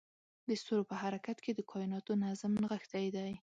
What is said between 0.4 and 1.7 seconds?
د ستورو په حرکت کې د